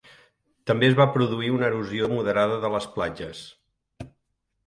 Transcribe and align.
També 0.69 0.87
es 0.87 0.95
va 0.99 1.05
produir 1.17 1.51
una 1.57 1.67
erosió 1.67 2.09
moderada 2.15 2.57
de 2.65 2.71
les 2.77 2.87
platges. 2.97 3.45